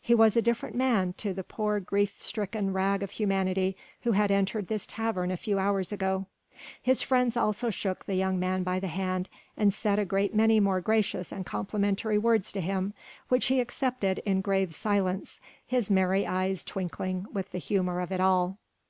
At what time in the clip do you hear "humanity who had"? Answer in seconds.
3.10-4.30